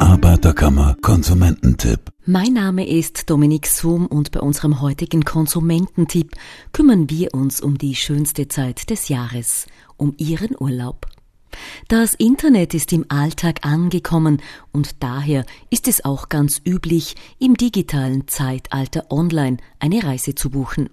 Arbeiterkammer 0.00 0.96
Konsumententipp. 1.02 2.10
Mein 2.24 2.54
Name 2.54 2.88
ist 2.88 3.28
Dominik 3.28 3.66
Sum 3.66 4.06
und 4.06 4.32
bei 4.32 4.40
unserem 4.40 4.80
heutigen 4.80 5.26
Konsumententipp 5.26 6.32
kümmern 6.72 7.10
wir 7.10 7.34
uns 7.34 7.60
um 7.60 7.76
die 7.76 7.94
schönste 7.94 8.48
Zeit 8.48 8.88
des 8.88 9.10
Jahres, 9.10 9.66
um 9.98 10.14
Ihren 10.16 10.56
Urlaub. 10.58 11.06
Das 11.88 12.14
Internet 12.14 12.72
ist 12.72 12.94
im 12.94 13.04
Alltag 13.10 13.66
angekommen 13.66 14.40
und 14.72 15.02
daher 15.02 15.44
ist 15.68 15.86
es 15.86 16.02
auch 16.02 16.30
ganz 16.30 16.62
üblich, 16.66 17.14
im 17.38 17.58
digitalen 17.58 18.26
Zeitalter 18.26 19.12
online 19.12 19.58
eine 19.80 20.02
Reise 20.02 20.34
zu 20.34 20.48
buchen. 20.48 20.88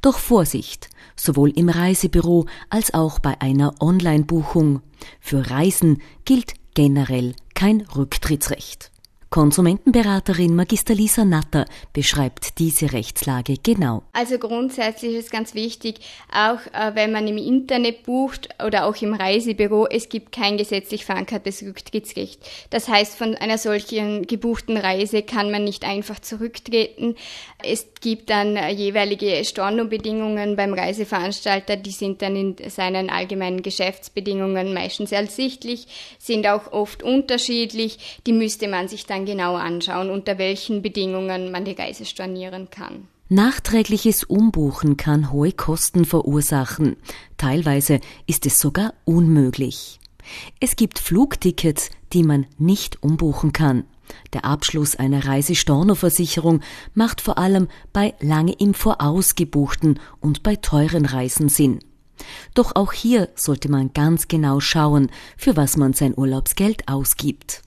Doch 0.00 0.18
Vorsicht, 0.18 0.88
sowohl 1.16 1.50
im 1.50 1.68
Reisebüro 1.68 2.46
als 2.70 2.94
auch 2.94 3.18
bei 3.18 3.38
einer 3.42 3.74
Online-Buchung. 3.82 4.80
Für 5.20 5.50
Reisen 5.50 6.00
gilt 6.24 6.54
generell 6.74 7.34
kein 7.54 7.80
Rücktrittsrecht. 7.82 8.91
Konsumentenberaterin 9.32 10.54
Magister 10.54 10.94
Lisa 10.94 11.24
Natter 11.24 11.64
beschreibt 11.94 12.58
diese 12.58 12.92
Rechtslage 12.92 13.54
genau. 13.62 14.02
Also 14.12 14.38
grundsätzlich 14.38 15.14
ist 15.14 15.32
ganz 15.32 15.54
wichtig, 15.54 16.00
auch 16.30 16.58
äh, 16.74 16.94
wenn 16.94 17.12
man 17.12 17.26
im 17.26 17.38
Internet 17.38 18.02
bucht 18.02 18.50
oder 18.62 18.84
auch 18.84 18.94
im 19.00 19.14
Reisebüro, 19.14 19.86
es 19.86 20.10
gibt 20.10 20.32
kein 20.32 20.58
gesetzlich 20.58 21.06
verankertes 21.06 21.62
Rücktrittsrecht. 21.62 22.40
Das 22.68 22.88
heißt, 22.88 23.16
von 23.16 23.34
einer 23.34 23.56
solchen 23.56 24.26
gebuchten 24.26 24.76
Reise 24.76 25.22
kann 25.22 25.50
man 25.50 25.64
nicht 25.64 25.86
einfach 25.86 26.20
zurücktreten. 26.20 27.16
Es 27.64 27.86
gibt 28.02 28.28
dann 28.28 28.56
äh, 28.56 28.70
jeweilige 28.70 29.42
Stornobedingungen 29.46 30.56
beim 30.56 30.74
Reiseveranstalter, 30.74 31.76
die 31.76 31.92
sind 31.92 32.20
dann 32.20 32.36
in 32.36 32.56
seinen 32.68 33.08
allgemeinen 33.08 33.62
Geschäftsbedingungen 33.62 34.74
meistens 34.74 35.10
ersichtlich, 35.10 35.86
sind 36.18 36.46
auch 36.46 36.70
oft 36.70 37.02
unterschiedlich. 37.02 38.20
Die 38.26 38.34
müsste 38.34 38.68
man 38.68 38.88
sich 38.88 39.06
dann 39.06 39.21
dann 39.22 39.26
genau 39.26 39.56
anschauen, 39.56 40.10
unter 40.10 40.38
welchen 40.38 40.82
Bedingungen 40.82 41.50
man 41.50 41.64
die 41.64 41.72
Reise 41.72 42.04
stornieren 42.04 42.70
kann. 42.70 43.08
Nachträgliches 43.28 44.24
Umbuchen 44.24 44.96
kann 44.96 45.32
hohe 45.32 45.52
Kosten 45.52 46.04
verursachen. 46.04 46.96
Teilweise 47.38 48.00
ist 48.26 48.44
es 48.46 48.60
sogar 48.60 48.92
unmöglich. 49.04 50.00
Es 50.60 50.76
gibt 50.76 50.98
Flugtickets, 50.98 51.90
die 52.12 52.24
man 52.24 52.46
nicht 52.58 53.02
umbuchen 53.02 53.52
kann. 53.52 53.84
Der 54.34 54.44
Abschluss 54.44 54.96
einer 54.96 55.24
Reisestornoversicherung 55.24 56.60
macht 56.94 57.22
vor 57.22 57.38
allem 57.38 57.68
bei 57.92 58.14
lange 58.20 58.52
im 58.52 58.74
Voraus 58.74 59.34
gebuchten 59.34 59.98
und 60.20 60.42
bei 60.42 60.56
teuren 60.56 61.06
Reisen 61.06 61.48
Sinn. 61.48 61.78
Doch 62.54 62.76
auch 62.76 62.92
hier 62.92 63.30
sollte 63.34 63.70
man 63.70 63.94
ganz 63.94 64.28
genau 64.28 64.60
schauen, 64.60 65.10
für 65.38 65.56
was 65.56 65.78
man 65.78 65.94
sein 65.94 66.12
Urlaubsgeld 66.14 66.86
ausgibt. 66.86 67.62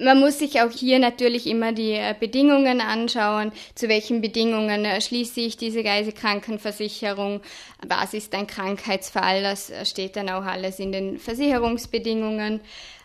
Man 0.00 0.20
muss 0.20 0.38
sich 0.38 0.60
auch 0.60 0.70
hier 0.70 1.00
natürlich 1.00 1.48
immer 1.48 1.72
die 1.72 1.94
äh, 1.94 2.14
Bedingungen 2.18 2.80
anschauen. 2.80 3.50
Zu 3.74 3.88
welchen 3.88 4.20
Bedingungen 4.20 4.84
äh, 4.84 5.00
schließe 5.00 5.40
ich 5.40 5.56
diese 5.56 5.84
Reisekrankenversicherung? 5.84 7.40
Was 7.84 8.14
ist 8.14 8.32
ein 8.32 8.46
Krankheitsfall? 8.46 9.42
Das 9.42 9.70
äh, 9.70 9.84
steht 9.84 10.14
dann 10.14 10.28
auch 10.28 10.44
alles 10.44 10.78
in 10.78 10.92
den 10.92 11.18
Versicherungsbedingungen. 11.18 12.60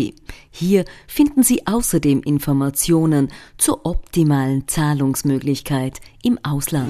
Hier 0.50 0.86
finden 1.08 1.44
Sie 1.44 1.68
außerdem 1.68 2.24
Informationen 2.24 3.28
zur 3.58 3.86
optimalen 3.86 4.68
Zahlungsmöglichkeit 4.68 6.00
im 6.24 6.40
Ausland. 6.44 6.90